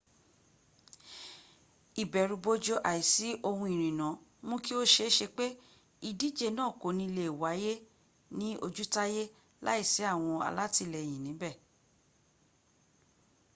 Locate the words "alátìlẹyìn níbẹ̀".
10.47-11.53